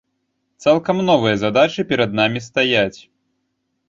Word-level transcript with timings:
Цалкам 0.63 1.01
новыя 1.09 1.35
задачы 1.41 1.85
перад 1.91 2.15
намі 2.21 2.39
стаяць. 2.47 2.97